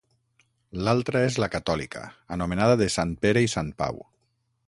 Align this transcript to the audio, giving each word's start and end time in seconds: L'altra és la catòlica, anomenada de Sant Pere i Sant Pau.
L'altra 0.87 1.21
és 1.25 1.37
la 1.43 1.49
catòlica, 1.57 2.01
anomenada 2.37 2.79
de 2.81 2.87
Sant 2.97 3.13
Pere 3.27 3.47
i 3.49 3.53
Sant 3.57 3.73
Pau. 3.83 4.01